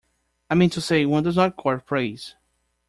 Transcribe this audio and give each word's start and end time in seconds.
I 0.49 0.55
mean 0.55 0.71
to 0.71 0.81
say, 0.81 1.05
one 1.05 1.21
does 1.21 1.35
not 1.35 1.55
court 1.57 1.85
praise. 1.85 2.33